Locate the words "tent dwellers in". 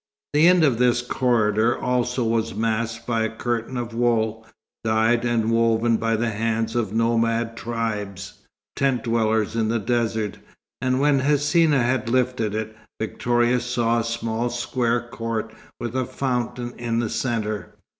8.75-9.67